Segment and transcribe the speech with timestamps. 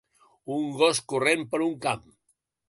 [0.55, 2.03] Un gos corrent per un camp.